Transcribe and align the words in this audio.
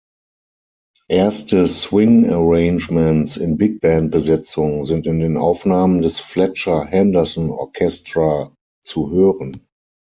Erste 1.09 1.67
Swing-Arrangements 1.67 3.37
in 3.37 3.55
Big-Band-Besetzung 3.57 4.83
sind 4.85 5.05
in 5.05 5.19
den 5.19 5.37
Aufnahmen 5.37 6.01
des 6.01 6.19
Fletcher 6.19 6.85
Henderson 6.85 7.51
Orchestra 7.51 8.51
zu 8.83 9.11
hören. 9.11 9.67